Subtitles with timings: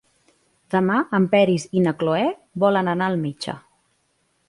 [0.75, 2.25] Demà en Peris i na Cloè
[2.67, 3.61] volen anar al metge.